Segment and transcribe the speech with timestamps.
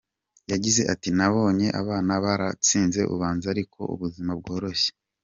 [0.51, 4.91] Yagize ati “Nabonye abana baratsinze ubanza ari uko ubuzima bworoshye.